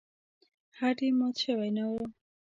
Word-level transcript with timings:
هډ 0.79 0.97
یې 1.05 1.09
مات 1.19 1.35
شوی 1.43 1.69
نه 1.77 1.85
و. 1.89 1.93